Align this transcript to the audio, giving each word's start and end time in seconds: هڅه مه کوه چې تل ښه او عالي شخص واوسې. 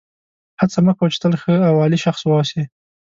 هڅه 0.59 0.79
مه 0.85 0.93
کوه 0.97 1.09
چې 1.13 1.17
تل 1.23 1.33
ښه 1.41 1.53
او 1.69 1.75
عالي 1.81 1.99
شخص 2.05 2.21
واوسې. 2.25 2.61